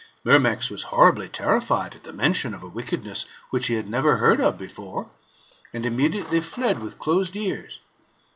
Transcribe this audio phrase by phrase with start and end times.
[0.25, 4.41] Myrmex was horribly terrified at the mention of a wickedness which he had never heard
[4.41, 5.11] of before,
[5.73, 7.81] and immediately fled with closed ears.